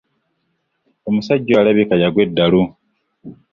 [1.07, 2.61] Omusajja oyo alabika yagwa eddalu.